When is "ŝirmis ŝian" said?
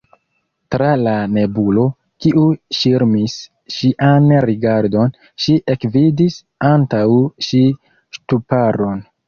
2.77-4.33